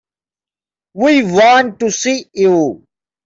[0.95, 2.87] We want to see you.